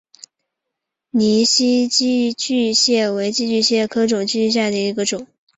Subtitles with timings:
[1.11, 5.27] 泥栖寄居蟹为寄居蟹科寄居蟹属下的一个种。